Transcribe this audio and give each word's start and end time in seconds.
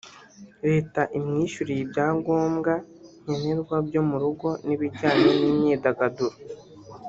Leta 0.69 1.01
imwishyurire 1.17 1.81
ibyangobwa 1.85 2.71
nkenerwa 3.23 3.77
byo 3.87 4.01
mu 4.09 4.17
rugo 4.23 4.47
n’ibijyanye 4.67 5.31
n’imyidagaduro 5.39 6.35